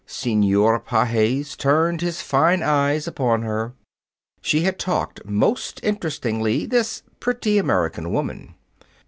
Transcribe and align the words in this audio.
Senor 0.07 0.79
Pages 0.79 1.55
turned 1.55 2.01
his 2.01 2.23
fine 2.23 2.63
eyes 2.63 3.07
upon 3.07 3.43
her. 3.43 3.73
She 4.41 4.61
had 4.61 4.79
talked 4.79 5.23
most 5.25 5.79
interestingly, 5.83 6.65
this 6.65 7.03
pretty 7.19 7.59
American 7.59 8.11
woman. 8.11 8.55